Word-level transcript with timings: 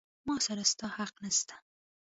ما 0.27 0.35
سره 0.45 0.63
ستا 0.71 0.87
حق 0.97 1.15
نسته. 1.25 1.55